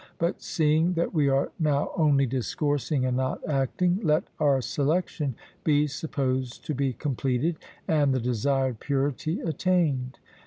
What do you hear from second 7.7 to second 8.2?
and the